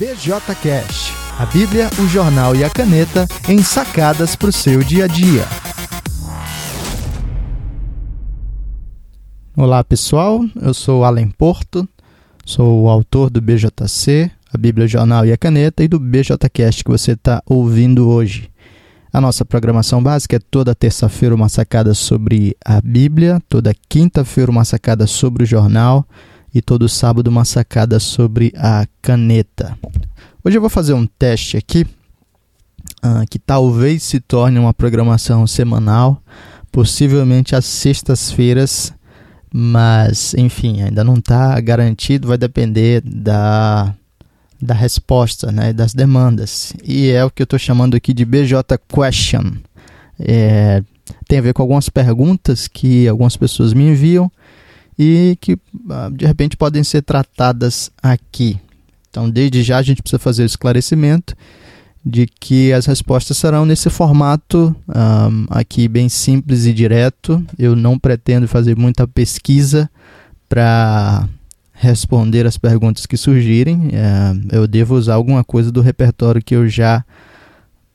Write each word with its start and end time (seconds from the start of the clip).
BJCast, 0.00 1.12
a 1.38 1.44
Bíblia, 1.44 1.90
o 2.02 2.08
jornal 2.08 2.56
e 2.56 2.64
a 2.64 2.70
caneta 2.70 3.28
em 3.46 3.62
sacadas 3.62 4.34
para 4.34 4.48
o 4.48 4.52
seu 4.52 4.82
dia 4.82 5.04
a 5.04 5.06
dia. 5.06 5.44
Olá 9.54 9.84
pessoal, 9.84 10.42
eu 10.62 10.72
sou 10.72 11.04
Alan 11.04 11.28
Porto, 11.28 11.86
sou 12.46 12.84
o 12.84 12.88
autor 12.88 13.28
do 13.28 13.42
BJC, 13.42 14.30
a 14.50 14.56
Bíblia, 14.56 14.86
o 14.86 14.88
jornal 14.88 15.26
e 15.26 15.34
a 15.34 15.36
caneta 15.36 15.84
e 15.84 15.88
do 15.88 16.00
BJCast 16.00 16.82
que 16.82 16.90
você 16.90 17.12
está 17.12 17.42
ouvindo 17.44 18.08
hoje. 18.08 18.50
A 19.12 19.20
nossa 19.20 19.44
programação 19.44 20.02
básica 20.02 20.36
é 20.36 20.40
toda 20.50 20.74
terça-feira 20.74 21.34
uma 21.34 21.50
sacada 21.50 21.92
sobre 21.92 22.56
a 22.64 22.80
Bíblia, 22.80 23.38
toda 23.50 23.74
quinta-feira 23.86 24.50
uma 24.50 24.64
sacada 24.64 25.06
sobre 25.06 25.42
o 25.42 25.46
jornal 25.46 26.06
e 26.54 26.60
todo 26.60 26.88
sábado 26.88 27.28
uma 27.28 27.44
sacada 27.44 27.98
sobre 28.00 28.52
a 28.56 28.86
caneta. 29.00 29.76
Hoje 30.44 30.56
eu 30.56 30.60
vou 30.60 30.70
fazer 30.70 30.94
um 30.94 31.06
teste 31.06 31.56
aqui 31.56 31.86
uh, 33.04 33.26
que 33.28 33.38
talvez 33.38 34.02
se 34.02 34.20
torne 34.20 34.58
uma 34.58 34.74
programação 34.74 35.46
semanal, 35.46 36.22
possivelmente 36.72 37.54
às 37.54 37.64
sextas-feiras, 37.64 38.92
mas 39.52 40.34
enfim, 40.34 40.82
ainda 40.82 41.04
não 41.04 41.14
está 41.14 41.60
garantido, 41.60 42.28
vai 42.28 42.38
depender 42.38 43.02
da, 43.04 43.94
da 44.60 44.74
resposta, 44.74 45.50
né, 45.50 45.72
das 45.72 45.94
demandas. 45.94 46.72
E 46.84 47.10
é 47.10 47.24
o 47.24 47.30
que 47.30 47.42
eu 47.42 47.44
estou 47.44 47.58
chamando 47.58 47.96
aqui 47.96 48.12
de 48.12 48.24
BJ 48.24 48.78
Question. 48.88 49.52
É, 50.18 50.82
tem 51.28 51.38
a 51.38 51.42
ver 51.42 51.52
com 51.52 51.62
algumas 51.62 51.88
perguntas 51.88 52.68
que 52.68 53.08
algumas 53.08 53.36
pessoas 53.36 53.72
me 53.72 53.88
enviam 53.88 54.30
e 55.02 55.38
que 55.40 55.56
ah, 55.88 56.10
de 56.12 56.26
repente 56.26 56.58
podem 56.58 56.84
ser 56.84 57.00
tratadas 57.00 57.90
aqui. 58.02 58.60
Então, 59.08 59.30
desde 59.30 59.62
já 59.62 59.78
a 59.78 59.82
gente 59.82 60.02
precisa 60.02 60.18
fazer 60.18 60.42
o 60.42 60.46
esclarecimento 60.46 61.34
de 62.04 62.26
que 62.26 62.70
as 62.70 62.84
respostas 62.84 63.38
serão 63.38 63.64
nesse 63.64 63.88
formato 63.88 64.76
um, 64.86 65.46
aqui 65.48 65.88
bem 65.88 66.10
simples 66.10 66.66
e 66.66 66.72
direto. 66.74 67.42
Eu 67.58 67.74
não 67.74 67.98
pretendo 67.98 68.46
fazer 68.46 68.76
muita 68.76 69.08
pesquisa 69.08 69.90
para 70.46 71.26
responder 71.72 72.44
as 72.44 72.58
perguntas 72.58 73.06
que 73.06 73.16
surgirem. 73.16 73.88
É, 73.94 74.56
eu 74.56 74.66
devo 74.66 74.96
usar 74.96 75.14
alguma 75.14 75.42
coisa 75.42 75.72
do 75.72 75.80
repertório 75.80 76.42
que 76.42 76.54
eu 76.54 76.68
já 76.68 77.02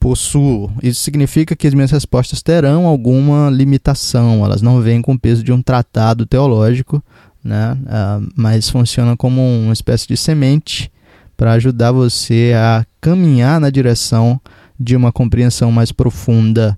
possuo. 0.06 0.72
Isso 0.84 1.02
significa 1.02 1.56
que 1.56 1.66
as 1.66 1.73
minhas 1.73 1.89
respostas 1.89 2.44
terão 2.44 2.86
alguma 2.86 3.50
limitação, 3.50 4.45
elas 4.45 4.62
não 4.62 4.80
vêm 4.80 5.02
com 5.02 5.14
o 5.14 5.20
peso 5.20 5.44
de 5.44 5.52
um 5.52 5.64
tratado 5.64 6.28
teológico, 6.28 7.03
né? 7.44 7.73
Uh, 7.73 8.31
mas 8.36 8.70
funcionam 8.70 9.17
como 9.17 9.42
uma 9.42 9.73
espécie 9.73 10.08
de 10.08 10.16
semente 10.16 10.92
para 11.36 11.53
ajudar 11.53 11.92
você 11.92 12.53
a 12.56 12.86
caminhar 13.02 13.59
na 13.59 13.72
direção 13.72 14.39
de 14.80 14.95
uma 14.95 15.12
compreensão 15.12 15.72
mais 15.72 15.92
profunda 15.92 16.78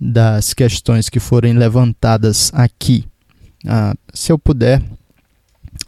das 0.00 0.54
questões 0.54 1.08
que 1.08 1.18
forem 1.18 1.54
levantadas 1.54 2.52
aqui. 2.54 3.04
Uh, 3.64 3.98
se 4.14 4.30
eu 4.30 4.38
puder, 4.38 4.80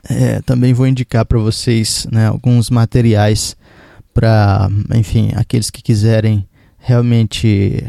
é, 0.08 0.42
também 0.42 0.72
vou 0.72 0.88
indicar 0.88 1.24
para 1.24 1.38
vocês 1.38 2.08
né, 2.10 2.26
alguns 2.26 2.68
materiais 2.68 3.56
para, 4.12 4.68
enfim, 4.92 5.30
aqueles 5.36 5.70
que 5.70 5.84
quiserem 5.84 6.49
realmente 6.80 7.84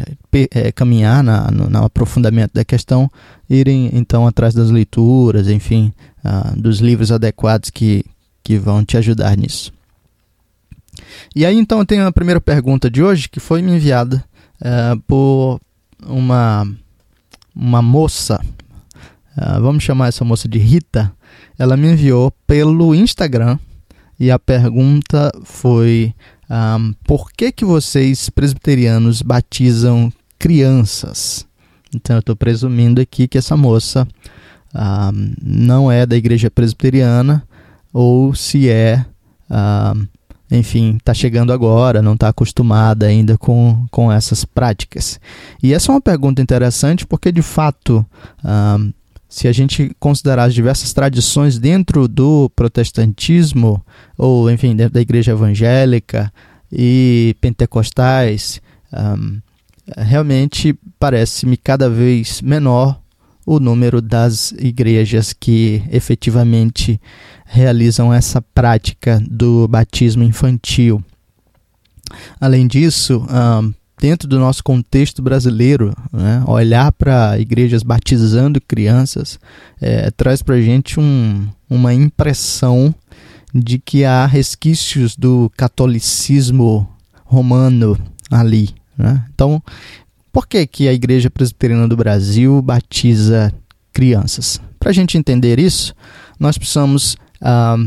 é, 0.51 0.71
caminhar 0.71 1.23
na, 1.23 1.49
no, 1.49 1.69
no, 1.69 1.85
aprofundamento 1.85 2.51
da 2.53 2.65
questão, 2.65 3.09
irem 3.49 3.89
então 3.93 4.27
atrás 4.27 4.53
das 4.53 4.69
leituras, 4.69 5.47
enfim, 5.47 5.93
uh, 6.23 6.59
dos 6.59 6.79
livros 6.79 7.11
adequados 7.11 7.69
que, 7.69 8.05
que 8.43 8.57
vão 8.57 8.83
te 8.83 8.97
ajudar 8.97 9.35
nisso. 9.37 9.71
E 11.33 11.45
aí 11.45 11.57
então 11.57 11.79
eu 11.79 11.85
tenho 11.85 12.05
a 12.05 12.11
primeira 12.11 12.41
pergunta 12.41 12.91
de 12.91 13.01
hoje 13.01 13.29
que 13.29 13.39
foi 13.39 13.61
me 13.61 13.71
enviada 13.71 14.23
uh, 14.61 14.99
por 15.07 15.59
uma, 16.05 16.67
uma 17.55 17.81
moça, 17.81 18.41
uh, 19.37 19.61
vamos 19.61 19.83
chamar 19.83 20.09
essa 20.09 20.25
moça 20.25 20.49
de 20.49 20.59
Rita, 20.59 21.11
ela 21.57 21.77
me 21.77 21.87
enviou 21.87 22.31
pelo 22.45 22.93
Instagram 22.93 23.57
e 24.19 24.29
a 24.29 24.37
pergunta 24.37 25.31
foi 25.43 26.13
um, 26.51 26.93
por 27.05 27.31
que, 27.31 27.49
que 27.49 27.63
vocês 27.63 28.29
presbiterianos 28.29 29.21
batizam 29.21 30.11
crianças? 30.37 31.47
Então 31.95 32.17
eu 32.17 32.19
estou 32.19 32.35
presumindo 32.35 32.99
aqui 32.99 33.25
que 33.25 33.37
essa 33.37 33.55
moça 33.55 34.05
um, 34.75 35.33
não 35.41 35.89
é 35.89 36.05
da 36.05 36.17
igreja 36.17 36.51
presbiteriana 36.51 37.41
ou 37.93 38.35
se 38.35 38.69
é, 38.69 39.05
um, 39.49 40.05
enfim, 40.51 40.97
está 40.97 41.13
chegando 41.13 41.53
agora, 41.53 42.01
não 42.01 42.15
está 42.15 42.27
acostumada 42.27 43.05
ainda 43.05 43.37
com, 43.37 43.85
com 43.89 44.11
essas 44.11 44.43
práticas. 44.43 45.21
E 45.63 45.73
essa 45.73 45.89
é 45.89 45.95
uma 45.95 46.01
pergunta 46.01 46.41
interessante 46.41 47.07
porque 47.07 47.31
de 47.31 47.41
fato 47.41 48.05
se 49.31 49.47
a 49.47 49.53
gente 49.53 49.95
considerar 49.97 50.43
as 50.43 50.53
diversas 50.53 50.91
tradições 50.91 51.57
dentro 51.57 52.05
do 52.05 52.51
protestantismo, 52.53 53.81
ou 54.17 54.51
enfim, 54.51 54.75
dentro 54.75 54.95
da 54.95 54.99
igreja 54.99 55.31
evangélica 55.31 56.31
e 56.69 57.33
pentecostais, 57.39 58.61
um, 58.91 59.39
realmente 59.97 60.77
parece-me 60.99 61.55
cada 61.55 61.89
vez 61.89 62.41
menor 62.41 62.99
o 63.45 63.57
número 63.57 64.01
das 64.01 64.51
igrejas 64.59 65.31
que 65.31 65.81
efetivamente 65.89 66.99
realizam 67.45 68.13
essa 68.13 68.41
prática 68.41 69.23
do 69.25 69.65
batismo 69.65 70.23
infantil. 70.23 71.01
Além 72.37 72.67
disso, 72.67 73.25
um, 73.29 73.73
dentro 74.01 74.27
do 74.27 74.39
nosso 74.39 74.63
contexto 74.63 75.21
brasileiro, 75.21 75.93
né, 76.11 76.43
olhar 76.47 76.91
para 76.91 77.37
igrejas 77.37 77.83
batizando 77.83 78.59
crianças 78.59 79.39
é, 79.79 80.09
traz 80.09 80.41
para 80.41 80.55
a 80.55 80.61
gente 80.61 80.99
um, 80.99 81.47
uma 81.69 81.93
impressão 81.93 82.93
de 83.53 83.77
que 83.77 84.03
há 84.03 84.25
resquícios 84.25 85.15
do 85.15 85.51
catolicismo 85.55 86.89
romano 87.23 87.95
ali. 88.31 88.71
Né? 88.97 89.23
Então, 89.35 89.61
por 90.31 90.47
que, 90.47 90.65
que 90.65 90.87
a 90.87 90.93
Igreja 90.93 91.29
Presbiteriana 91.29 91.87
do 91.87 91.95
Brasil 91.95 92.59
batiza 92.59 93.53
crianças? 93.93 94.59
Para 94.79 94.89
a 94.89 94.93
gente 94.93 95.15
entender 95.15 95.59
isso, 95.59 95.93
nós 96.39 96.57
precisamos 96.57 97.15
ah, 97.39 97.77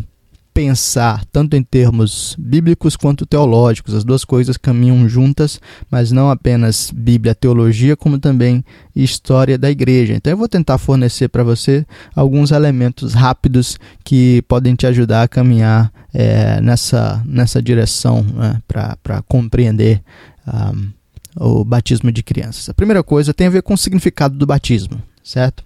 pensar 0.54 1.24
tanto 1.32 1.56
em 1.56 1.62
termos 1.64 2.36
bíblicos 2.38 2.94
quanto 2.96 3.26
teológicos. 3.26 3.92
As 3.92 4.04
duas 4.04 4.24
coisas 4.24 4.56
caminham 4.56 5.08
juntas, 5.08 5.60
mas 5.90 6.12
não 6.12 6.30
apenas 6.30 6.92
Bíblia, 6.94 7.34
teologia, 7.34 7.96
como 7.96 8.20
também 8.20 8.64
história 8.94 9.58
da 9.58 9.68
igreja. 9.68 10.14
Então 10.14 10.30
eu 10.30 10.36
vou 10.36 10.48
tentar 10.48 10.78
fornecer 10.78 11.28
para 11.28 11.42
você 11.42 11.84
alguns 12.14 12.52
elementos 12.52 13.14
rápidos 13.14 13.76
que 14.04 14.42
podem 14.42 14.76
te 14.76 14.86
ajudar 14.86 15.24
a 15.24 15.28
caminhar 15.28 15.92
é, 16.14 16.60
nessa, 16.60 17.20
nessa 17.26 17.60
direção 17.60 18.22
né, 18.22 18.62
para 18.68 19.22
compreender 19.26 20.00
um, 20.46 20.90
o 21.36 21.64
batismo 21.64 22.12
de 22.12 22.22
crianças. 22.22 22.68
A 22.68 22.74
primeira 22.74 23.02
coisa 23.02 23.34
tem 23.34 23.48
a 23.48 23.50
ver 23.50 23.62
com 23.62 23.74
o 23.74 23.78
significado 23.78 24.36
do 24.38 24.46
batismo, 24.46 25.02
certo? 25.24 25.64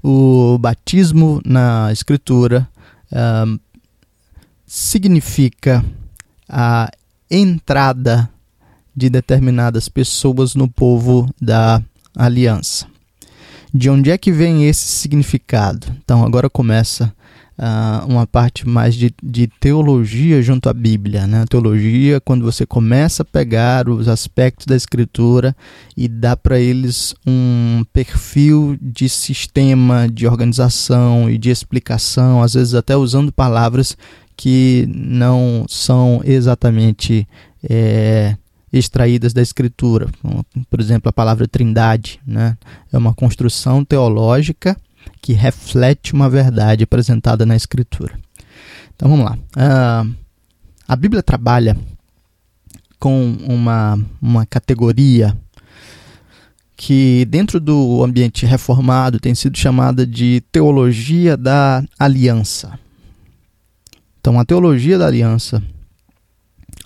O 0.00 0.56
batismo 0.60 1.42
na 1.44 1.92
Escritura 1.92 2.68
um, 3.12 3.58
significa 4.66 5.84
a 6.48 6.90
entrada 7.30 8.30
de 8.94 9.08
determinadas 9.08 9.88
pessoas 9.88 10.54
no 10.54 10.68
povo 10.68 11.32
da 11.40 11.82
aliança. 12.16 12.86
De 13.72 13.88
onde 13.90 14.10
é 14.10 14.18
que 14.18 14.32
vem 14.32 14.66
esse 14.66 14.88
significado? 14.88 15.86
Então, 16.02 16.24
agora 16.24 16.48
começa 16.48 17.14
uh, 17.58 18.06
uma 18.06 18.26
parte 18.26 18.66
mais 18.66 18.94
de, 18.94 19.12
de, 19.22 19.46
teologia 19.46 20.40
junto 20.40 20.68
à 20.68 20.72
Bíblia. 20.72 21.26
Né? 21.26 21.44
Teologia, 21.48 22.20
quando 22.20 22.44
você 22.44 22.64
começa 22.64 23.22
a 23.22 23.26
pegar 23.26 23.88
os 23.88 24.08
aspectos 24.08 24.66
da 24.66 24.76
Escritura 24.76 25.54
e 25.96 26.08
dá 26.08 26.36
para 26.36 26.58
eles 26.58 27.14
um 27.26 27.84
perfil 27.92 28.78
de 28.80 29.08
sistema, 29.08 30.08
de 30.08 30.26
organização 30.26 31.28
e 31.28 31.36
de 31.36 31.50
explicação, 31.50 32.42
às 32.42 32.54
vezes 32.54 32.74
até 32.74 32.96
usando 32.96 33.32
palavras 33.32 33.96
que 34.36 34.88
não 34.88 35.66
são 35.68 36.20
exatamente. 36.24 37.26
É, 37.68 38.36
extraídas 38.70 39.32
da 39.32 39.40
escritura, 39.40 40.08
por 40.68 40.78
exemplo, 40.78 41.08
a 41.08 41.12
palavra 41.12 41.48
trindade, 41.48 42.20
né? 42.26 42.54
é 42.92 42.98
uma 42.98 43.14
construção 43.14 43.82
teológica 43.82 44.76
que 45.20 45.32
reflete 45.32 46.12
uma 46.12 46.28
verdade 46.28 46.84
apresentada 46.84 47.44
na 47.44 47.56
Escritura. 47.56 48.18
Então 48.94 49.08
vamos 49.08 49.24
lá. 49.24 49.38
Uh, 49.56 50.14
a 50.86 50.96
Bíblia 50.96 51.22
trabalha 51.22 51.76
com 52.98 53.36
uma, 53.46 53.98
uma 54.20 54.44
categoria 54.46 55.36
que, 56.76 57.24
dentro 57.26 57.58
do 57.58 58.04
ambiente 58.04 58.46
reformado, 58.46 59.18
tem 59.18 59.34
sido 59.34 59.58
chamada 59.58 60.06
de 60.06 60.42
teologia 60.52 61.36
da 61.36 61.82
aliança. 61.98 62.78
Então, 64.20 64.38
a 64.38 64.44
teologia 64.44 64.96
da 64.96 65.06
aliança 65.06 65.62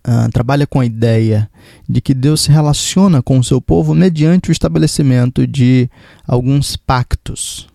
uh, 0.07 0.31
trabalha 0.33 0.67
com 0.67 0.81
a 0.81 0.87
ideia 0.87 1.49
de 1.89 2.01
que 2.01 2.15
Deus 2.15 2.43
se 2.43 2.51
relaciona 2.51 3.23
com 3.23 3.39
o 3.39 3.45
seu 3.45 3.61
povo 3.61 3.95
mediante 3.95 4.51
o 4.51 4.53
estabelecimento 4.53 5.47
de 5.47 5.89
alguns 6.27 6.77
pactos. 6.77 7.69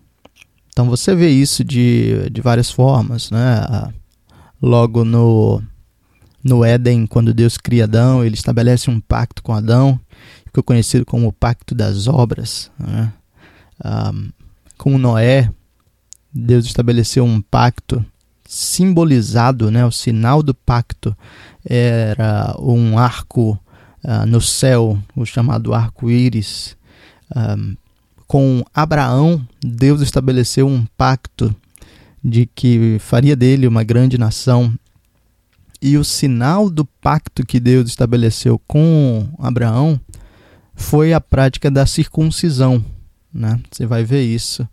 Então 0.78 0.88
você 0.88 1.12
vê 1.12 1.28
isso 1.28 1.64
de, 1.64 2.30
de 2.30 2.40
várias 2.40 2.70
formas. 2.70 3.32
Né? 3.32 3.92
Logo 4.62 5.04
no, 5.04 5.60
no 6.40 6.64
Éden, 6.64 7.04
quando 7.04 7.34
Deus 7.34 7.58
cria 7.58 7.82
Adão, 7.82 8.24
ele 8.24 8.36
estabelece 8.36 8.88
um 8.88 9.00
pacto 9.00 9.42
com 9.42 9.52
Adão, 9.52 9.98
que 10.44 10.50
ficou 10.50 10.62
conhecido 10.62 11.04
como 11.04 11.26
o 11.26 11.32
Pacto 11.32 11.74
das 11.74 12.06
Obras. 12.06 12.70
Né? 12.78 13.12
Um, 13.84 14.30
com 14.76 14.96
Noé, 14.98 15.50
Deus 16.32 16.64
estabeleceu 16.66 17.24
um 17.24 17.40
pacto 17.40 18.06
simbolizado, 18.46 19.72
né, 19.72 19.84
o 19.84 19.90
sinal 19.90 20.44
do 20.44 20.54
pacto 20.54 21.14
era 21.68 22.54
um 22.56 22.96
arco 22.96 23.58
uh, 24.04 24.24
no 24.28 24.40
céu, 24.40 24.96
o 25.16 25.26
chamado 25.26 25.74
arco-íris. 25.74 26.76
Um, 27.34 27.76
com 28.28 28.62
Abraão, 28.74 29.44
Deus 29.60 30.02
estabeleceu 30.02 30.68
um 30.68 30.84
pacto 30.98 31.54
de 32.22 32.44
que 32.54 32.98
faria 33.00 33.34
dele 33.34 33.66
uma 33.66 33.82
grande 33.82 34.18
nação. 34.18 34.72
E 35.80 35.96
o 35.96 36.04
sinal 36.04 36.68
do 36.68 36.84
pacto 36.84 37.46
que 37.46 37.58
Deus 37.58 37.88
estabeleceu 37.88 38.60
com 38.68 39.26
Abraão 39.38 39.98
foi 40.74 41.14
a 41.14 41.20
prática 41.20 41.70
da 41.70 41.86
circuncisão. 41.86 42.84
Né? 43.32 43.58
Você 43.70 43.86
vai 43.86 44.04
ver 44.04 44.22
isso 44.22 44.68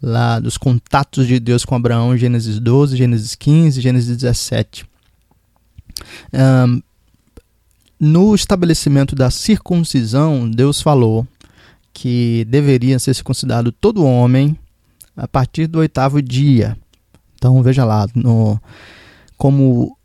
lá 0.00 0.38
dos 0.38 0.56
contatos 0.56 1.26
de 1.26 1.40
Deus 1.40 1.64
com 1.64 1.74
Abraão, 1.74 2.16
Gênesis 2.16 2.60
12, 2.60 2.96
Gênesis 2.96 3.34
15, 3.34 3.80
Gênesis 3.80 4.16
17. 4.16 4.86
Um, 6.32 6.80
no 7.98 8.34
estabelecimento 8.34 9.16
da 9.16 9.30
circuncisão, 9.30 10.48
Deus 10.48 10.80
falou 10.80 11.26
que 12.00 12.46
deveria 12.48 12.98
ser 12.98 13.12
circuncidado 13.12 13.70
todo 13.70 14.06
homem 14.06 14.56
a 15.14 15.28
partir 15.28 15.66
do 15.66 15.80
oitavo 15.80 16.22
dia. 16.22 16.74
Então 17.34 17.62
veja 17.62 17.84
lá, 17.84 18.08
no, 18.14 18.58
como 19.36 19.98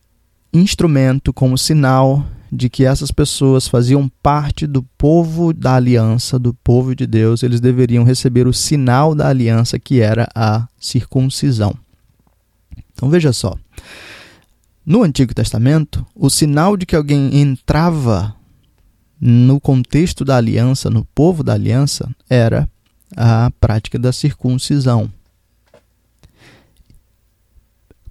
instrumento, 0.52 1.32
como 1.32 1.58
sinal 1.58 2.26
de 2.52 2.70
que 2.70 2.84
essas 2.84 3.12
pessoas 3.12 3.70
faziam 3.70 4.12
parte 4.22 4.68
do 4.68 4.84
povo 4.98 5.54
da 5.54 5.76
aliança, 5.76 6.38
do 6.38 6.54
povo 6.54 6.94
de 6.94 7.08
Deus, 7.08 7.44
eles 7.44 7.62
deveriam 7.62 8.04
receber 8.04 8.46
o 8.46 8.52
sinal 8.52 9.16
da 9.16 9.30
aliança 9.30 9.80
que 9.80 10.02
era 10.02 10.28
a 10.36 10.68
circuncisão. 10.78 11.74
Então 12.94 13.10
veja 13.10 13.32
só. 13.32 13.56
No 14.86 15.02
Antigo 15.02 15.34
Testamento, 15.34 16.06
o 16.14 16.30
sinal 16.30 16.76
de 16.76 16.86
que 16.86 16.96
alguém 16.96 17.40
entrava 17.40 18.36
no 19.20 19.60
contexto 19.60 20.26
da 20.26 20.38
aliança, 20.38 20.90
no 20.90 21.06
povo 21.06 21.44
da 21.44 21.54
aliança, 21.54 22.10
era 22.30 22.70
a 23.16 23.52
prática 23.60 23.98
da 23.98 24.12
circuncisão. 24.12 25.12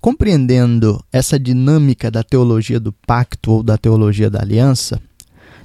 Compreendendo 0.01 1.03
essa 1.11 1.39
dinâmica 1.39 2.11
da 2.11 2.23
teologia 2.23 2.79
do 2.79 2.93
pacto 2.93 3.53
ou 3.53 3.63
da 3.63 3.79
teologia 3.79 4.29
da 4.29 4.41
aliança, 4.41 5.01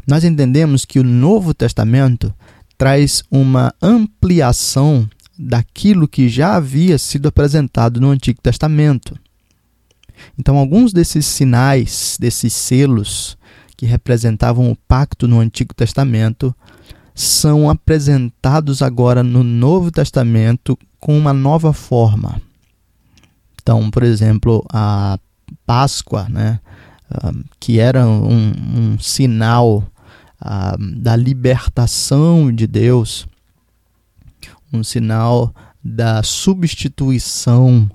nós 0.08 0.24
entendemos 0.24 0.86
que 0.86 1.00
o 1.00 1.04
Novo 1.04 1.54
Testamento 1.54 2.34
traz 2.78 3.22
uma 3.30 3.74
ampliação 3.82 5.10
daquilo 5.38 6.08
que 6.08 6.30
já 6.30 6.56
havia 6.56 6.98
sido 6.98 7.28
apresentado 7.28 8.00
no 8.00 8.10
Antigo 8.10 8.42
Testamento. 8.42 9.18
Então, 10.38 10.58
alguns 10.58 10.92
desses 10.92 11.26
sinais, 11.26 12.18
desses 12.20 12.54
selos 12.54 13.38
que 13.80 13.86
representavam 13.86 14.70
o 14.70 14.76
pacto 14.76 15.26
no 15.26 15.40
Antigo 15.40 15.74
Testamento, 15.74 16.54
são 17.16 17.70
apresentados 17.70 18.82
agora 18.82 19.24
no 19.24 19.42
Novo 19.42 19.90
Testamento 19.90 20.78
com 21.00 21.18
uma 21.18 21.32
nova 21.32 21.72
forma. 21.72 22.42
Então, 23.62 23.90
por 23.90 24.04
exemplo, 24.04 24.66
a 24.70 25.18
Páscoa, 25.66 26.28
né, 26.28 26.60
que 27.58 27.80
era 27.80 28.06
um, 28.06 28.52
um 28.76 29.00
sinal 29.00 29.90
da 30.78 31.16
libertação 31.16 32.54
de 32.54 32.68
Deus, 32.68 33.30
um 34.74 34.84
sinal 34.84 35.56
da 35.82 36.22
substituição, 36.22 37.90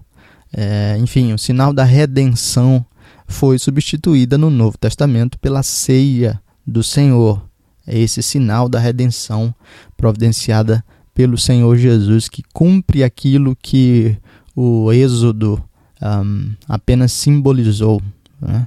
é, 0.50 0.96
enfim, 0.98 1.34
o 1.34 1.38
sinal 1.38 1.74
da 1.74 1.84
redenção 1.84 2.86
foi 3.26 3.58
substituída 3.58 4.36
no 4.38 4.50
Novo 4.50 4.78
Testamento 4.78 5.38
pela 5.38 5.62
ceia 5.62 6.40
do 6.66 6.82
Senhor. 6.82 7.42
É 7.86 7.98
esse 7.98 8.22
sinal 8.22 8.68
da 8.68 8.78
redenção 8.78 9.54
providenciada 9.96 10.84
pelo 11.14 11.38
Senhor 11.38 11.76
Jesus 11.76 12.28
que 12.28 12.42
cumpre 12.52 13.04
aquilo 13.04 13.56
que 13.56 14.16
o 14.56 14.92
Êxodo 14.92 15.62
um, 16.02 16.52
apenas 16.68 17.12
simbolizou. 17.12 18.00
Né? 18.40 18.66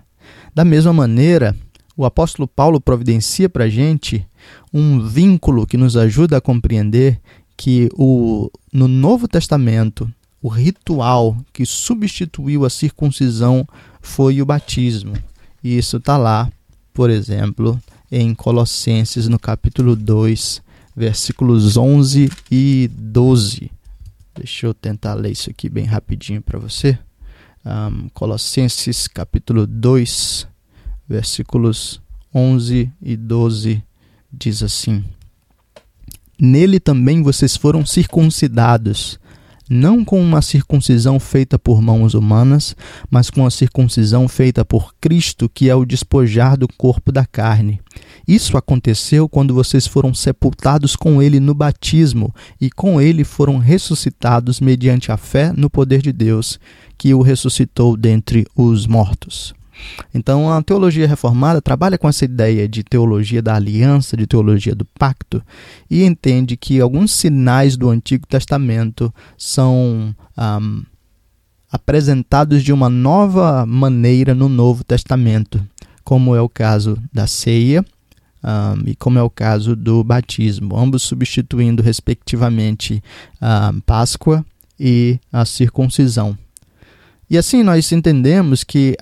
Da 0.53 0.63
mesma 0.63 0.93
maneira, 0.93 1.55
o 1.95 2.05
apóstolo 2.05 2.47
Paulo 2.47 2.79
providencia 2.79 3.49
para 3.49 3.65
a 3.65 3.69
gente 3.69 4.25
um 4.73 4.99
vínculo 4.99 5.65
que 5.65 5.77
nos 5.77 5.97
ajuda 5.97 6.37
a 6.37 6.41
compreender 6.41 7.19
que 7.55 7.89
o, 7.95 8.51
no 8.71 8.87
Novo 8.87 9.27
Testamento, 9.27 10.09
o 10.41 10.47
ritual 10.47 11.35
que 11.51 11.65
substituiu 11.65 12.65
a 12.65 12.69
circuncisão 12.69 13.67
foi 14.01 14.41
o 14.41 14.45
batismo. 14.45 15.13
E 15.63 15.77
isso 15.77 15.97
está 15.97 16.17
lá, 16.17 16.51
por 16.93 17.09
exemplo, 17.09 17.79
em 18.11 18.33
Colossenses, 18.33 19.27
no 19.27 19.37
capítulo 19.37 19.95
2, 19.95 20.61
versículos 20.95 21.77
11 21.77 22.31
e 22.49 22.89
12. 22.93 23.71
Deixa 24.35 24.67
eu 24.67 24.73
tentar 24.73 25.13
ler 25.15 25.31
isso 25.31 25.49
aqui 25.49 25.69
bem 25.69 25.85
rapidinho 25.85 26.41
para 26.41 26.59
você. 26.59 26.97
Um, 27.65 28.07
Colossenses 28.09 29.07
capítulo 29.07 29.67
2, 29.67 30.47
versículos 31.07 32.01
11 32.33 32.91
e 33.01 33.17
12 33.17 33.83
diz 34.31 34.61
assim: 34.61 35.03
Nele 36.39 36.79
também 36.79 37.23
vocês 37.23 37.55
foram 37.55 37.85
circuncidados, 37.85 39.19
não 39.69 40.03
com 40.03 40.21
uma 40.21 40.41
circuncisão 40.41 41.19
feita 41.19 41.57
por 41.59 41.81
mãos 41.81 42.13
humanas, 42.13 42.75
mas 43.09 43.29
com 43.29 43.45
a 43.45 43.51
circuncisão 43.51 44.27
feita 44.27 44.63
por 44.63 44.93
Cristo, 44.99 45.49
que 45.49 45.69
é 45.69 45.75
o 45.75 45.85
despojar 45.85 46.57
do 46.57 46.67
corpo 46.67 47.11
da 47.11 47.25
carne. 47.25 47.79
Isso 48.27 48.57
aconteceu 48.57 49.27
quando 49.27 49.53
vocês 49.53 49.87
foram 49.87 50.13
sepultados 50.13 50.95
com 50.95 51.21
ele 51.21 51.39
no 51.39 51.53
batismo 51.53 52.33
e 52.59 52.69
com 52.69 53.01
ele 53.01 53.23
foram 53.23 53.57
ressuscitados 53.57 54.59
mediante 54.59 55.11
a 55.11 55.17
fé 55.17 55.53
no 55.55 55.69
poder 55.69 56.01
de 56.01 56.11
Deus, 56.11 56.59
que 56.97 57.13
o 57.13 57.21
ressuscitou 57.21 57.95
dentre 57.95 58.45
os 58.55 58.85
mortos. 58.85 59.56
Então, 60.13 60.51
a 60.51 60.61
teologia 60.61 61.07
reformada 61.07 61.61
trabalha 61.61 61.97
com 61.97 62.07
essa 62.07 62.25
ideia 62.25 62.67
de 62.67 62.83
teologia 62.83 63.41
da 63.41 63.55
aliança, 63.55 64.17
de 64.17 64.27
teologia 64.27 64.75
do 64.75 64.85
pacto, 64.85 65.41
e 65.89 66.03
entende 66.03 66.57
que 66.57 66.79
alguns 66.79 67.11
sinais 67.11 67.77
do 67.77 67.89
Antigo 67.89 68.25
Testamento 68.27 69.13
são 69.37 70.15
um, 70.37 70.83
apresentados 71.71 72.63
de 72.63 72.71
uma 72.71 72.89
nova 72.89 73.65
maneira 73.65 74.33
no 74.33 74.49
Novo 74.49 74.83
Testamento, 74.83 75.65
como 76.03 76.35
é 76.35 76.41
o 76.41 76.49
caso 76.49 76.97
da 77.13 77.27
ceia 77.27 77.83
um, 78.43 78.89
e 78.89 78.95
como 78.95 79.19
é 79.19 79.23
o 79.23 79.29
caso 79.29 79.75
do 79.75 80.03
batismo, 80.03 80.77
ambos 80.77 81.03
substituindo, 81.03 81.83
respectivamente, 81.83 83.03
a 83.41 83.73
Páscoa 83.85 84.45
e 84.79 85.19
a 85.31 85.43
circuncisão. 85.43 86.37
E 87.29 87.37
assim 87.37 87.61
nós 87.61 87.91
entendemos 87.91 88.63
que, 88.63 88.95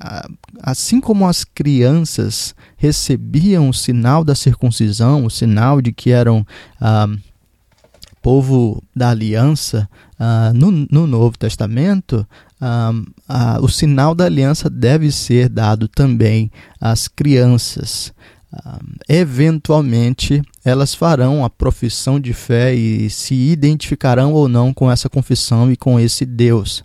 assim 0.65 1.00
como 1.00 1.27
as 1.27 1.43
crianças 1.43 2.55
recebiam 2.75 3.69
o 3.69 3.74
sinal 3.74 4.24
da 4.24 4.34
circuncisão, 4.34 5.24
o 5.24 5.29
sinal 5.29 5.79
de 5.79 5.93
que 5.93 6.10
eram 6.10 6.43
ah, 6.81 7.07
povo 8.19 8.81
da 8.95 9.12
aliança 9.12 9.88
ah, 10.19 10.51
no, 10.55 10.72
no, 10.72 11.05
Novo 11.05 11.38
Testamento, 11.38 12.27
ah, 12.60 13.60
o 13.62 13.69
sinal 13.69 14.15
da 14.15 14.25
aliança 14.25 14.67
deve 14.67 15.12
ser 15.12 15.50
dado 15.50 15.88
também 15.88 16.51
às 16.81 17.07
crianças. 17.07 18.12
Ah, 18.51 18.79
eventualmente, 19.07 20.41
elas 20.63 20.95
farão 20.95 21.45
a 21.45 21.50
profissão 21.50 22.19
de 22.19 22.34
fé 22.34 22.74
e 22.74 23.07
se 23.12 23.36
identificarão 23.36 24.34
ou 24.34 24.48
não 24.48 24.74
com 24.74 24.89
essa 24.89 25.07
confissão 25.07 25.72
e 25.72 25.77
com 25.77 26.00
esse 26.00 26.25
Deus. 26.25 26.84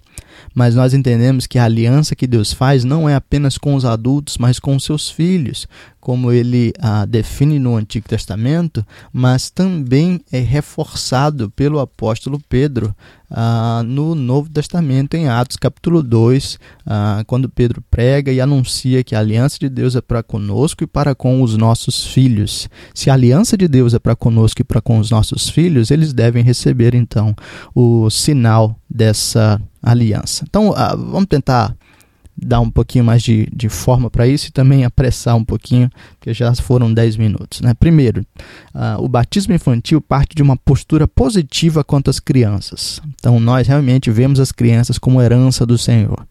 Mas 0.55 0.75
nós 0.75 0.95
entendemos 0.95 1.47
que 1.47 1.59
a 1.59 1.65
aliança 1.65 2.17
que 2.17 2.27
Deus 2.27 2.53
faz 2.53 2.85
não 2.85 3.09
é 3.09 3.15
apenas 3.15 3.59
com 3.59 3.75
os 3.75 3.85
adultos, 3.85 4.39
mas 4.39 4.59
com 4.59 4.77
os 4.77 4.85
seus 4.85 5.11
filhos, 5.11 5.67
como 6.01 6.33
ele 6.33 6.73
ah, 6.81 7.05
define 7.05 7.59
no 7.59 7.77
Antigo 7.77 8.09
Testamento, 8.09 8.85
mas 9.13 9.51
também 9.51 10.21
é 10.33 10.41
reforçado 10.41 11.51
pelo 11.51 11.79
apóstolo 11.79 12.41
Pedro 12.49 12.95
ah, 13.31 13.83
no 13.87 14.15
Novo 14.15 14.49
Testamento, 14.49 15.15
em 15.15 15.29
Atos 15.29 15.57
capítulo 15.57 16.03
2, 16.03 16.59
ah, 16.87 17.23
quando 17.27 17.49
Pedro 17.49 17.83
prega 17.91 18.33
e 18.33 18.41
anuncia 18.41 19.05
que 19.05 19.15
a 19.15 19.21
aliança 19.21 19.59
de 19.59 19.69
Deus 19.69 19.95
é 19.95 20.01
para 20.01 20.23
conosco 20.23 20.83
e 20.83 20.87
para 20.87 21.15
com 21.15 21.43
os 21.43 21.57
nossos 21.57 22.07
filhos. 22.07 22.69
Se 22.95 23.11
a 23.11 23.15
aliança 23.15 23.57
de 23.57 23.69
Deus 23.69 23.93
é 23.95 23.99
para 23.99 24.17
conosco 24.17 24.63
e 24.63 24.65
para 24.65 24.81
com 24.81 24.99
os 24.99 25.11
nossos 25.11 25.49
filhos, 25.49 25.91
eles 25.91 26.13
devem 26.13 26.43
receber 26.43 26.95
então 26.95 27.37
o 27.75 28.09
sinal 28.11 28.75
dessa 28.89 29.61
aliança. 29.83 30.30
Então, 30.43 30.73
ah, 30.77 30.95
vamos 30.95 31.27
tentar 31.27 31.75
dar 32.43 32.61
um 32.61 32.71
pouquinho 32.71 33.05
mais 33.05 33.23
de, 33.23 33.47
de 33.53 33.69
forma 33.69 34.09
para 34.09 34.27
isso 34.27 34.49
e 34.49 34.51
também 34.51 34.85
apressar 34.85 35.37
um 35.37 35.45
pouquinho, 35.45 35.91
porque 36.19 36.33
já 36.33 36.55
foram 36.55 36.93
10 36.93 37.17
minutos. 37.17 37.61
Né? 37.61 37.75
Primeiro, 37.75 38.25
uh, 38.75 39.03
o 39.03 39.09
batismo 39.09 39.53
infantil 39.55 40.01
parte 40.01 40.35
de 40.35 40.43
uma 40.43 40.57
postura 40.57 41.07
positiva 41.07 41.85
quanto 41.85 42.09
às 42.09 42.19
crianças. 42.19 43.01
Então, 43.19 43.39
nós 43.39 43.69
realmente 43.69 44.11
vemos 44.11 44.41
as 44.41 44.53
crianças 44.53 44.99
como 44.99 45.21
herança 45.21 45.67
do 45.67 45.77
Senhor 45.77 46.27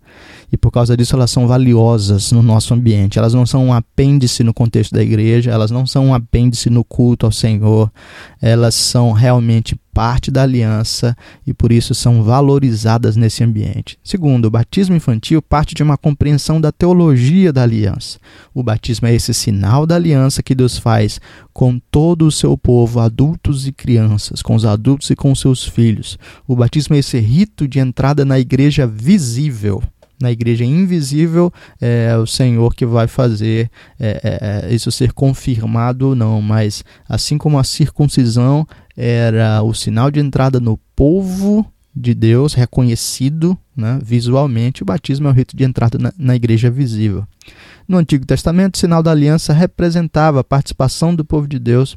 e 0.51 0.57
por 0.57 0.71
causa 0.71 0.95
disso 0.95 1.15
elas 1.15 1.31
são 1.31 1.47
valiosas 1.47 2.31
no 2.31 2.41
nosso 2.41 2.73
ambiente. 2.73 3.19
Elas 3.19 3.33
não 3.33 3.45
são 3.45 3.67
um 3.67 3.73
apêndice 3.73 4.43
no 4.43 4.53
contexto 4.53 4.93
da 4.93 5.01
igreja, 5.01 5.51
elas 5.51 5.71
não 5.71 5.85
são 5.85 6.07
um 6.07 6.13
apêndice 6.13 6.69
no 6.69 6.83
culto 6.83 7.25
ao 7.25 7.31
Senhor, 7.31 7.91
elas 8.41 8.75
são 8.75 9.11
realmente 9.11 9.75
parte 9.93 10.31
da 10.31 10.43
aliança 10.43 11.15
e 11.45 11.53
por 11.53 11.71
isso 11.71 11.93
são 11.93 12.23
valorizadas 12.23 13.17
nesse 13.17 13.43
ambiente. 13.43 13.99
Segundo, 14.03 14.45
o 14.45 14.49
batismo 14.49 14.95
infantil 14.95 15.41
parte 15.41 15.75
de 15.75 15.83
uma 15.83 15.97
compreensão 15.97 16.61
da 16.61 16.71
teologia 16.71 17.51
da 17.51 17.63
aliança. 17.63 18.17
O 18.53 18.63
batismo 18.63 19.07
é 19.07 19.13
esse 19.13 19.33
sinal 19.33 19.85
da 19.85 19.95
aliança 19.95 20.41
que 20.41 20.55
Deus 20.55 20.77
faz 20.77 21.19
com 21.51 21.79
todo 21.91 22.25
o 22.25 22.31
seu 22.31 22.57
povo, 22.57 23.01
adultos 23.01 23.67
e 23.67 23.73
crianças, 23.73 24.41
com 24.41 24.55
os 24.55 24.63
adultos 24.63 25.09
e 25.09 25.15
com 25.15 25.35
seus 25.35 25.65
filhos. 25.65 26.17
O 26.47 26.55
batismo 26.55 26.95
é 26.95 26.99
esse 26.99 27.19
rito 27.19 27.67
de 27.67 27.79
entrada 27.79 28.23
na 28.23 28.39
igreja 28.39 28.87
visível 28.87 29.83
na 30.21 30.31
igreja 30.31 30.65
invisível 30.65 31.51
é 31.79 32.15
o 32.17 32.25
Senhor 32.25 32.75
que 32.75 32.85
vai 32.85 33.07
fazer 33.07 33.69
é, 33.99 34.21
é, 34.23 34.69
é, 34.71 34.75
isso 34.75 34.91
ser 34.91 35.13
confirmado 35.13 36.09
ou 36.09 36.15
não, 36.15 36.41
mas 36.41 36.83
assim 37.07 37.37
como 37.37 37.57
a 37.57 37.63
circuncisão 37.63 38.67
era 38.95 39.61
o 39.63 39.73
sinal 39.73 40.11
de 40.11 40.19
entrada 40.19 40.59
no 40.59 40.77
povo 40.95 41.65
de 41.95 42.13
Deus, 42.13 42.53
reconhecido 42.53 43.57
né, 43.75 43.99
visualmente, 44.03 44.83
o 44.83 44.85
batismo 44.85 45.27
é 45.27 45.31
o 45.31 45.33
rito 45.33 45.55
de 45.55 45.63
entrada 45.63 45.97
na, 45.97 46.13
na 46.17 46.35
igreja 46.35 46.69
visível. 46.69 47.25
No 47.87 47.97
Antigo 47.97 48.25
Testamento, 48.25 48.75
o 48.75 48.77
sinal 48.77 49.01
da 49.01 49.11
aliança 49.11 49.53
representava 49.53 50.41
a 50.41 50.43
participação 50.43 51.15
do 51.15 51.25
povo 51.25 51.47
de 51.47 51.57
Deus 51.57 51.95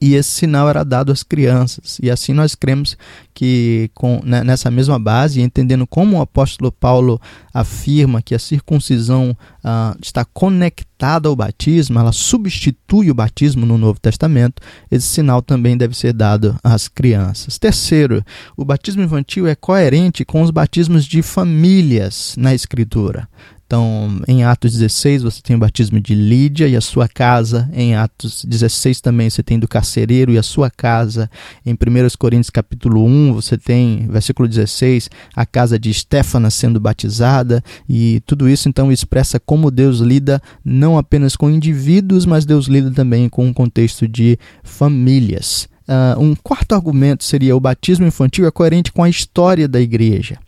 e 0.00 0.14
esse 0.14 0.30
sinal 0.30 0.68
era 0.68 0.84
dado 0.84 1.10
às 1.10 1.22
crianças. 1.22 1.98
E 2.02 2.10
assim 2.10 2.32
nós 2.32 2.54
cremos 2.54 2.96
que 3.32 3.90
com, 3.94 4.20
né, 4.24 4.42
nessa 4.44 4.70
mesma 4.70 4.98
base, 4.98 5.40
entendendo 5.40 5.86
como 5.86 6.18
o 6.18 6.20
apóstolo 6.20 6.70
Paulo 6.70 7.20
afirma 7.52 8.22
que 8.22 8.34
a 8.34 8.38
circuncisão 8.38 9.36
ah, 9.64 9.96
está 10.02 10.24
conectada 10.24 11.28
ao 11.28 11.36
batismo, 11.36 11.98
ela 11.98 12.12
substitui 12.12 13.10
o 13.10 13.14
batismo 13.14 13.64
no 13.64 13.78
Novo 13.78 13.98
Testamento, 13.98 14.62
esse 14.90 15.06
sinal 15.06 15.40
também 15.40 15.76
deve 15.76 15.96
ser 15.96 16.12
dado 16.12 16.58
às 16.62 16.88
crianças. 16.88 17.58
Terceiro, 17.58 18.22
o 18.56 18.64
batismo 18.64 19.02
infantil 19.02 19.46
é 19.46 19.54
coerente 19.54 20.24
com 20.24 20.42
os 20.42 20.50
batismos 20.50 21.04
de 21.04 21.22
famílias 21.22 22.34
na 22.38 22.54
Escritura. 22.54 23.28
Então, 23.66 24.22
em 24.28 24.44
Atos 24.44 24.74
16, 24.74 25.24
você 25.24 25.42
tem 25.42 25.56
o 25.56 25.58
batismo 25.58 25.98
de 25.98 26.14
Lídia 26.14 26.68
e 26.68 26.76
a 26.76 26.80
sua 26.80 27.08
casa. 27.08 27.68
Em 27.72 27.96
Atos 27.96 28.44
16 28.44 29.00
também 29.00 29.28
você 29.28 29.42
tem 29.42 29.58
do 29.58 29.66
carcereiro 29.66 30.30
e 30.30 30.38
a 30.38 30.42
sua 30.42 30.70
casa. 30.70 31.28
Em 31.64 31.72
1 31.72 31.76
Coríntios 32.16 32.50
capítulo 32.50 33.04
1, 33.04 33.32
você 33.32 33.58
tem, 33.58 34.06
versículo 34.08 34.48
16, 34.48 35.10
a 35.34 35.44
casa 35.44 35.80
de 35.80 35.90
Estéfana 35.90 36.48
sendo 36.48 36.78
batizada. 36.78 37.62
E 37.88 38.22
tudo 38.24 38.48
isso, 38.48 38.68
então, 38.68 38.92
expressa 38.92 39.40
como 39.40 39.68
Deus 39.68 39.98
lida 39.98 40.40
não 40.64 40.96
apenas 40.96 41.34
com 41.34 41.50
indivíduos, 41.50 42.24
mas 42.24 42.46
Deus 42.46 42.66
lida 42.66 42.92
também 42.92 43.28
com 43.28 43.44
um 43.44 43.52
contexto 43.52 44.06
de 44.06 44.38
famílias. 44.62 45.68
Uh, 45.88 46.20
um 46.20 46.34
quarto 46.36 46.74
argumento 46.74 47.24
seria 47.24 47.56
o 47.56 47.60
batismo 47.60 48.06
infantil 48.06 48.46
é 48.46 48.50
coerente 48.50 48.92
com 48.92 49.02
a 49.02 49.08
história 49.08 49.66
da 49.66 49.80
igreja. 49.80 50.38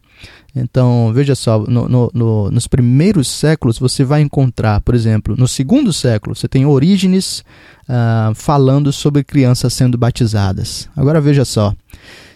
Então, 0.54 1.12
veja 1.12 1.34
só, 1.34 1.58
no, 1.60 1.88
no, 1.88 2.10
no, 2.12 2.50
nos 2.50 2.66
primeiros 2.66 3.28
séculos 3.28 3.78
você 3.78 4.02
vai 4.02 4.22
encontrar, 4.22 4.80
por 4.80 4.94
exemplo, 4.94 5.36
no 5.36 5.46
segundo 5.46 5.92
século, 5.92 6.34
você 6.34 6.48
tem 6.48 6.64
Orígenes 6.66 7.44
uh, 7.88 8.34
falando 8.34 8.92
sobre 8.92 9.22
crianças 9.22 9.72
sendo 9.74 9.98
batizadas. 9.98 10.88
Agora 10.96 11.20
veja 11.20 11.44
só, 11.44 11.74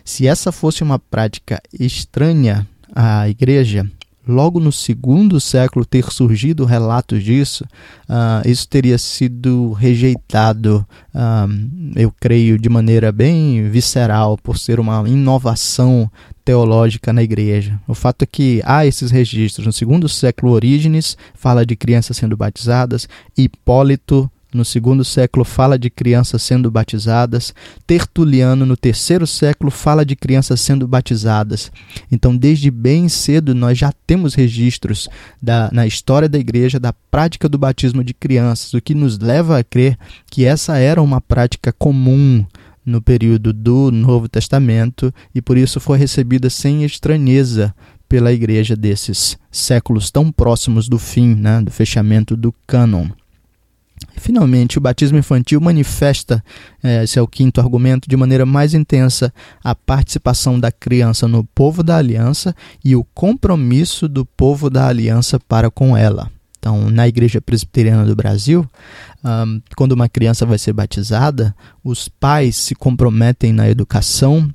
se 0.04 0.26
essa 0.26 0.52
fosse 0.52 0.82
uma 0.82 0.98
prática 0.98 1.60
estranha 1.72 2.66
à 2.94 3.28
igreja, 3.28 3.90
logo 4.26 4.60
no 4.60 4.70
segundo 4.70 5.40
século 5.40 5.84
ter 5.84 6.10
surgido 6.10 6.64
relatos 6.64 7.22
disso, 7.22 7.64
uh, 8.08 8.48
isso 8.48 8.68
teria 8.68 8.98
sido 8.98 9.72
rejeitado, 9.72 10.86
uh, 11.14 11.92
eu 11.96 12.12
creio, 12.20 12.58
de 12.58 12.68
maneira 12.68 13.10
bem 13.10 13.68
visceral, 13.68 14.38
por 14.38 14.58
ser 14.58 14.78
uma 14.78 15.08
inovação 15.08 16.10
teológica 16.44 17.12
na 17.12 17.22
igreja. 17.22 17.80
O 17.86 17.94
fato 17.94 18.22
é 18.22 18.26
que 18.26 18.60
há 18.64 18.86
esses 18.86 19.10
registros. 19.10 19.66
No 19.66 19.72
segundo 19.72 20.08
século, 20.08 20.52
Orígenes 20.52 21.16
fala 21.34 21.64
de 21.64 21.76
crianças 21.76 22.16
sendo 22.16 22.36
batizadas, 22.36 23.08
Hipólito 23.36 24.30
no 24.52 24.64
segundo 24.64 25.04
século 25.04 25.44
fala 25.44 25.78
de 25.78 25.88
crianças 25.88 26.42
sendo 26.42 26.70
batizadas, 26.70 27.54
Tertuliano 27.86 28.66
no 28.66 28.76
terceiro 28.76 29.26
século 29.26 29.70
fala 29.70 30.04
de 30.04 30.14
crianças 30.14 30.60
sendo 30.60 30.86
batizadas. 30.86 31.72
Então, 32.10 32.36
desde 32.36 32.70
bem 32.70 33.08
cedo 33.08 33.54
nós 33.54 33.78
já 33.78 33.92
temos 34.06 34.34
registros 34.34 35.08
da, 35.40 35.70
na 35.72 35.86
história 35.86 36.28
da 36.28 36.38
igreja 36.38 36.78
da 36.78 36.92
prática 36.92 37.48
do 37.48 37.58
batismo 37.58 38.04
de 38.04 38.14
crianças, 38.14 38.74
o 38.74 38.80
que 38.80 38.94
nos 38.94 39.18
leva 39.18 39.58
a 39.58 39.64
crer 39.64 39.98
que 40.30 40.44
essa 40.44 40.76
era 40.76 41.02
uma 41.02 41.20
prática 41.20 41.72
comum 41.72 42.44
no 42.84 43.00
período 43.00 43.52
do 43.52 43.90
Novo 43.90 44.28
Testamento 44.28 45.14
e 45.34 45.40
por 45.40 45.56
isso 45.56 45.78
foi 45.78 45.98
recebida 45.98 46.50
sem 46.50 46.84
estranheza 46.84 47.74
pela 48.08 48.32
igreja 48.32 48.76
desses 48.76 49.38
séculos 49.50 50.10
tão 50.10 50.30
próximos 50.30 50.88
do 50.88 50.98
fim, 50.98 51.34
né, 51.34 51.62
do 51.62 51.70
fechamento 51.70 52.36
do 52.36 52.52
cânon. 52.66 53.08
Finalmente, 54.22 54.78
o 54.78 54.80
batismo 54.80 55.18
infantil 55.18 55.60
manifesta, 55.60 56.44
é, 56.80 57.02
esse 57.02 57.18
é 57.18 57.22
o 57.22 57.26
quinto 57.26 57.60
argumento, 57.60 58.08
de 58.08 58.16
maneira 58.16 58.46
mais 58.46 58.72
intensa 58.72 59.34
a 59.64 59.74
participação 59.74 60.60
da 60.60 60.70
criança 60.70 61.26
no 61.26 61.42
povo 61.42 61.82
da 61.82 61.96
aliança 61.96 62.54
e 62.84 62.94
o 62.94 63.02
compromisso 63.02 64.06
do 64.06 64.24
povo 64.24 64.70
da 64.70 64.86
aliança 64.86 65.40
para 65.40 65.72
com 65.72 65.96
ela. 65.96 66.30
Então, 66.56 66.88
na 66.88 67.08
Igreja 67.08 67.40
Presbiteriana 67.40 68.04
do 68.04 68.14
Brasil, 68.14 68.64
quando 69.74 69.90
uma 69.90 70.08
criança 70.08 70.46
vai 70.46 70.56
ser 70.56 70.72
batizada, 70.72 71.52
os 71.82 72.06
pais 72.06 72.54
se 72.54 72.76
comprometem 72.76 73.52
na 73.52 73.68
educação 73.68 74.48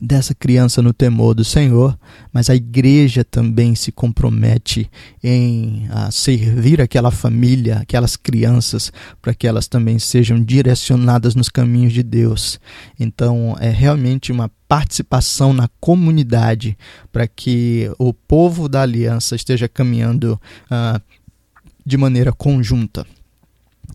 dessa 0.00 0.34
criança 0.34 0.80
no 0.80 0.92
temor 0.92 1.34
do 1.34 1.44
Senhor, 1.44 1.98
mas 2.32 2.48
a 2.48 2.54
igreja 2.54 3.24
também 3.24 3.74
se 3.74 3.92
compromete 3.92 4.90
em 5.22 5.86
a 5.90 6.10
servir 6.10 6.80
aquela 6.80 7.10
família, 7.10 7.78
aquelas 7.78 8.16
crianças, 8.16 8.92
para 9.20 9.34
que 9.34 9.46
elas 9.46 9.68
também 9.68 9.98
sejam 9.98 10.42
direcionadas 10.42 11.34
nos 11.34 11.48
caminhos 11.48 11.92
de 11.92 12.02
Deus. 12.02 12.58
Então, 12.98 13.56
é 13.60 13.70
realmente 13.70 14.32
uma 14.32 14.50
participação 14.66 15.52
na 15.52 15.68
comunidade 15.80 16.76
para 17.12 17.26
que 17.26 17.90
o 17.98 18.12
povo 18.12 18.68
da 18.68 18.82
aliança 18.82 19.36
esteja 19.36 19.68
caminhando 19.68 20.40
uh, 20.70 21.00
de 21.84 21.96
maneira 21.96 22.32
conjunta. 22.32 23.06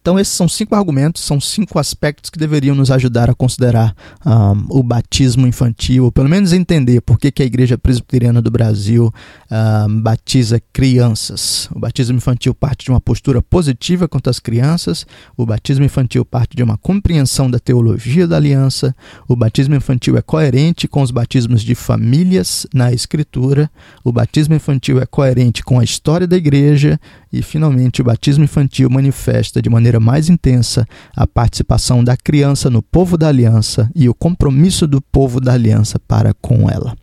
Então, 0.08 0.18
esses 0.18 0.34
são 0.34 0.48
cinco 0.48 0.74
argumentos, 0.74 1.22
são 1.22 1.38
cinco 1.42 1.78
aspectos 1.78 2.30
que 2.30 2.40
deveriam 2.40 2.74
nos 2.74 2.90
ajudar 2.92 3.30
a 3.30 3.36
considerar 3.36 3.94
um, 4.26 4.80
o 4.80 4.82
batismo 4.82 5.46
infantil, 5.46 6.06
ou 6.06 6.14
pelo 6.14 6.30
menos 6.30 6.54
entender 6.54 7.02
por 7.02 7.20
que, 7.20 7.30
que 7.30 7.44
a 7.44 7.46
Igreja 7.46 7.78
Presbiteriana 7.78 8.42
do 8.42 8.50
Brasil 8.50 9.14
um, 9.52 10.02
batiza 10.02 10.62
crianças. 10.72 11.68
O 11.76 11.80
batismo 11.80 12.16
infantil 12.16 12.56
parte 12.56 12.86
de 12.86 12.92
uma 12.92 13.02
postura 13.02 13.42
positiva 13.42 14.08
quanto 14.08 14.30
às 14.30 14.40
crianças, 14.40 15.06
o 15.36 15.46
batismo 15.46 15.84
infantil 15.84 16.24
parte 16.24 16.56
de 16.56 16.64
uma 16.64 16.78
compreensão 16.78 17.52
da 17.52 17.60
teologia 17.60 18.26
da 18.26 18.38
aliança, 18.38 18.96
o 19.28 19.36
batismo 19.36 19.76
infantil 19.76 20.16
é 20.16 20.22
coerente 20.22 20.88
com 20.88 21.02
os 21.02 21.12
batismos 21.12 21.62
de 21.62 21.76
famílias 21.76 22.66
na 22.74 22.94
Escritura, 22.94 23.70
o 24.06 24.14
batismo 24.14 24.56
infantil 24.56 25.02
é 25.02 25.06
coerente 25.06 25.66
com 25.66 25.78
a 25.82 25.84
história 25.84 26.26
da 26.26 26.38
Igreja 26.38 26.98
e, 27.32 27.42
finalmente, 27.42 28.02
o 28.02 28.06
batismo 28.06 28.44
infantil 28.44 28.90
manifesta 28.90 29.62
de 29.62 29.70
maneira 29.70 30.00
mais 30.00 30.30
intensa 30.30 30.88
a 31.16 31.28
participação 31.28 32.04
da 32.04 32.16
criança 32.16 32.70
no 32.70 32.82
povo 32.82 33.18
da 33.18 33.28
aliança 33.28 33.90
e 33.96 34.08
o 34.08 34.14
compromisso 34.14 34.88
do 34.88 35.02
povo 35.02 35.40
da 35.40 35.54
aliança 35.54 36.00
para 36.00 36.34
com 36.34 36.70
ela. 36.70 36.96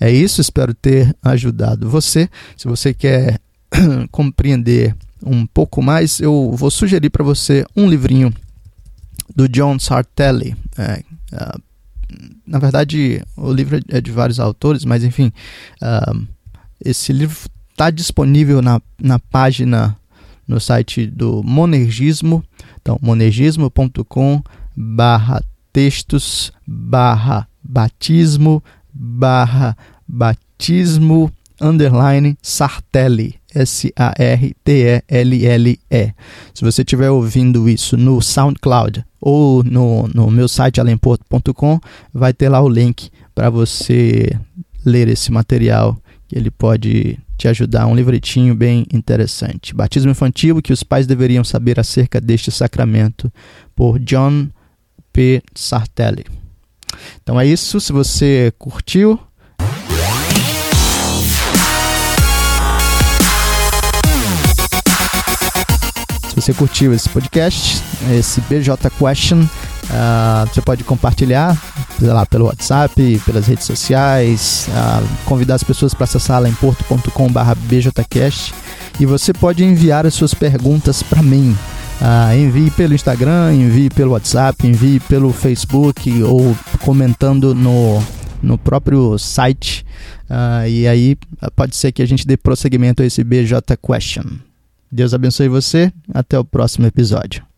É 0.00 0.10
isso, 0.10 0.40
espero 0.40 0.74
ter 0.74 1.14
ajudado 1.22 1.88
você. 1.88 2.28
Se 2.56 2.66
você 2.66 2.92
quer 2.92 3.40
compreender 4.10 4.94
um 5.24 5.46
pouco 5.46 5.82
mais, 5.82 6.20
eu 6.20 6.52
vou 6.54 6.70
sugerir 6.70 7.10
para 7.10 7.24
você 7.24 7.64
um 7.76 7.88
livrinho 7.88 8.32
do 9.34 9.48
John 9.48 9.78
Sartelli. 9.78 10.56
É, 10.76 11.02
na 12.46 12.58
verdade, 12.58 13.22
o 13.36 13.52
livro 13.52 13.80
é 13.88 14.00
de 14.00 14.10
vários 14.10 14.38
autores, 14.38 14.84
mas 14.84 15.02
enfim, 15.02 15.32
uh, 15.82 16.26
esse 16.84 17.12
livro 17.12 17.36
está 17.74 17.90
disponível 17.90 18.62
na, 18.62 18.80
na 19.00 19.18
página 19.18 19.96
no 20.46 20.60
site 20.60 21.06
do 21.06 21.42
Monergismo, 21.42 22.44
então 22.80 22.96
monergismo.com 23.02 24.42
barra 24.76 25.42
textos 25.72 26.52
barra 26.66 27.48
batismo 27.62 28.62
barra 28.92 29.76
batismo 30.06 31.32
underline 31.60 32.36
Sartelli 32.40 33.40
S-A-R-T-E-L-L-E. 33.54 34.54
Se 36.52 36.64
você 36.64 36.82
estiver 36.82 37.10
ouvindo 37.10 37.68
isso 37.68 37.96
no 37.96 38.20
SoundCloud 38.20 39.04
ou 39.20 39.62
no, 39.62 40.08
no 40.08 40.28
meu 40.30 40.48
site 40.48 40.80
alemporto.com, 40.80 41.80
vai 42.12 42.32
ter 42.32 42.48
lá 42.48 42.60
o 42.60 42.68
link 42.68 43.10
para 43.34 43.50
você 43.50 44.28
ler 44.84 45.08
esse 45.08 45.32
material 45.32 45.96
que 46.28 46.36
ele 46.36 46.50
pode 46.50 47.18
te 47.36 47.48
ajudar. 47.48 47.86
Um 47.86 47.94
livretinho 47.94 48.54
bem 48.54 48.86
interessante. 48.92 49.74
Batismo 49.74 50.10
infantil, 50.10 50.60
que 50.62 50.72
os 50.72 50.82
pais 50.82 51.06
deveriam 51.06 51.44
saber 51.44 51.78
acerca 51.78 52.20
deste 52.20 52.50
sacramento, 52.50 53.32
por 53.74 53.98
John 53.98 54.48
P. 55.12 55.42
Sartelli. 55.54 56.24
Então 57.22 57.40
é 57.40 57.46
isso. 57.46 57.80
Se 57.80 57.92
você 57.92 58.52
curtiu, 58.58 59.18
Se 66.34 66.40
você 66.40 66.52
curtiu 66.52 66.92
esse 66.92 67.08
podcast, 67.08 67.80
esse 68.10 68.40
BJ 68.40 68.90
Question, 68.98 69.48
uh, 69.84 70.46
você 70.52 70.60
pode 70.60 70.84
compartilhar 70.84 71.56
lá, 72.00 72.26
pelo 72.26 72.46
WhatsApp, 72.46 73.20
pelas 73.24 73.46
redes 73.46 73.64
sociais, 73.64 74.68
uh, 74.68 75.24
convidar 75.24 75.54
as 75.54 75.62
pessoas 75.62 75.94
para 75.94 76.04
acessar 76.04 76.40
lá 76.42 76.48
em 76.48 76.54
porto.com.br 76.54 77.54
BJCast 77.68 78.54
e 78.98 79.06
você 79.06 79.32
pode 79.32 79.64
enviar 79.64 80.06
as 80.06 80.14
suas 80.14 80.34
perguntas 80.34 81.02
para 81.02 81.22
mim. 81.22 81.56
Uh, 82.00 82.36
envie 82.36 82.70
pelo 82.72 82.94
Instagram, 82.94 83.54
envie 83.54 83.88
pelo 83.88 84.12
WhatsApp, 84.12 84.66
envie 84.66 85.00
pelo 85.00 85.32
Facebook 85.32 86.22
ou 86.22 86.56
comentando 86.80 87.54
no, 87.54 88.02
no 88.42 88.58
próprio 88.58 89.16
site. 89.18 89.86
E 90.68 90.88
aí 90.88 91.16
pode 91.54 91.76
ser 91.76 91.92
que 91.92 92.02
a 92.02 92.06
gente 92.06 92.26
dê 92.26 92.36
prosseguimento 92.36 93.02
a 93.02 93.06
esse 93.06 93.22
BJ 93.22 93.76
Question. 93.76 94.24
Deus 94.90 95.14
abençoe 95.14 95.48
você. 95.48 95.92
Até 96.12 96.38
o 96.38 96.44
próximo 96.44 96.86
episódio. 96.86 97.53